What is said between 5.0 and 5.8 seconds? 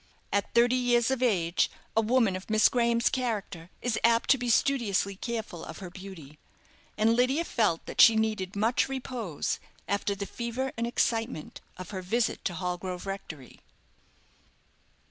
careful of